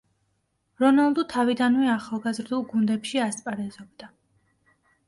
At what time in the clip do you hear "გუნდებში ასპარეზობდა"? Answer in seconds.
2.73-4.13